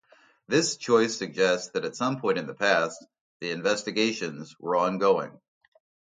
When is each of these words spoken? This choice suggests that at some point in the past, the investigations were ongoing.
This 0.47 0.77
choice 0.77 1.15
suggests 1.15 1.73
that 1.73 1.85
at 1.85 1.95
some 1.95 2.19
point 2.19 2.39
in 2.39 2.47
the 2.47 2.55
past, 2.55 3.05
the 3.39 3.51
investigations 3.51 4.55
were 4.59 4.75
ongoing. 4.75 5.39